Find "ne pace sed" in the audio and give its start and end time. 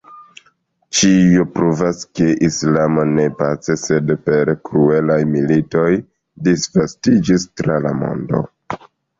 3.11-4.15